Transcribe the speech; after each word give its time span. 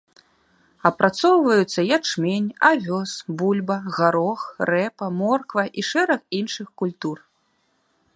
Апрацоўваюцца 0.89 1.79
ячмень, 1.97 2.47
авёс, 2.69 3.11
бульба, 3.41 3.77
гарох, 3.97 4.41
рэпа, 4.71 5.05
морква 5.19 5.63
і 5.83 5.89
шэраг 5.91 6.21
іншых 6.39 6.67
культур. 6.83 7.17